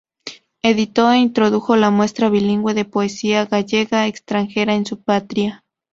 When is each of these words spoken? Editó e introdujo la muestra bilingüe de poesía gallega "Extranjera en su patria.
Editó 0.63 1.11
e 1.11 1.19
introdujo 1.19 1.75
la 1.75 1.91
muestra 1.91 2.27
bilingüe 2.29 2.73
de 2.73 2.85
poesía 2.85 3.45
gallega 3.45 4.07
"Extranjera 4.07 4.73
en 4.73 4.87
su 4.87 4.99
patria. 5.03 5.63